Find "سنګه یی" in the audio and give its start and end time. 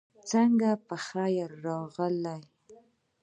0.29-0.81